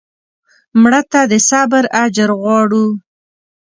مړه 0.81 1.01
ته 1.11 1.21
د 1.31 1.33
صبر 1.49 1.83
اجر 2.03 2.29
غواړو 2.41 2.85